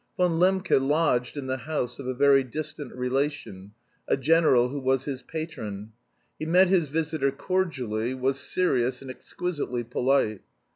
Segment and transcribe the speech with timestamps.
[0.17, 3.73] Von Lembke lodged in the house of a very distant relation,
[4.07, 5.91] a general who was his patron.
[6.39, 10.41] He met his visitor cordially, was serious and exquisitely polite.